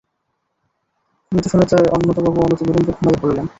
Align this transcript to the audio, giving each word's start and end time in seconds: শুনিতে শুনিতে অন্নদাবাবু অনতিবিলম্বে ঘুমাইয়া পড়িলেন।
শুনিতে 1.25 1.47
শুনিতে 1.51 1.75
অন্নদাবাবু 1.95 2.39
অনতিবিলম্বে 2.41 2.91
ঘুমাইয়া 2.93 3.19
পড়িলেন। 3.21 3.45